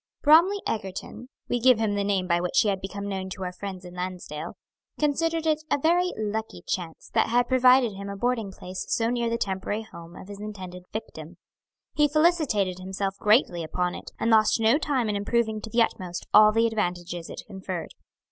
[0.23, 3.53] Bromly Egerton (we give him the name by which he had become known to our
[3.53, 4.57] friends in Lansdale)
[4.97, 9.29] considered it "a very lucky chance" that had provided him a boarding place so near
[9.29, 11.37] the temporary home of his intended victim.
[11.93, 16.25] He felicitated himself greatly upon it, and lost no time in improving to the utmost
[16.33, 17.93] all the advantages it conferred.